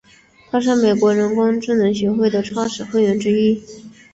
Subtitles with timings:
[0.49, 3.61] 他是美国人工智能协会的创始会员之一。